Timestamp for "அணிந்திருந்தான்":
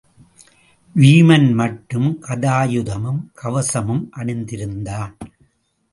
4.11-5.13